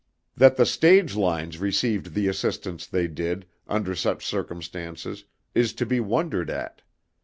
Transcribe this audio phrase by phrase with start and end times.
[0.35, 5.99] That the stage lines received the assistance they did, under such circumstances, is to be
[5.99, 6.81] wondered at.